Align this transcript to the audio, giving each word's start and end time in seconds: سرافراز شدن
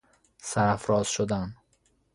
سرافراز 0.37 1.07
شدن 1.11 1.55